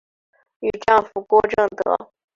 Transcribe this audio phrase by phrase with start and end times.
[0.61, 2.11] 与丈夫郭政德。